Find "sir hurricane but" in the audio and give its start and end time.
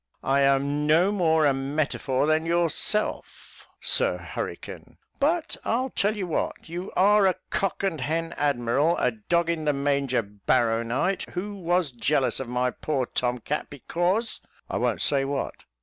3.79-5.57